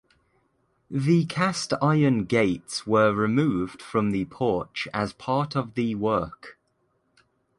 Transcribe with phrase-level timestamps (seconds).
[0.89, 6.57] The cast iron gates were removed from the porch as part of the work.